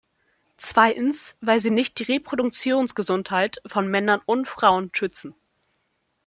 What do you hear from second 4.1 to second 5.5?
und Frauen schützen.